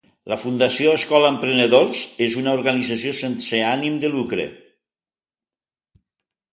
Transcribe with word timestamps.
La 0.31 0.35
Fundació 0.43 0.93
Escola 0.99 1.29
Emprenedors 1.33 2.01
és 2.29 2.39
una 2.43 2.57
organització 2.61 3.15
sense 3.21 3.63
ànim 3.75 4.03
de 4.09 4.15
lucre. 4.19 4.51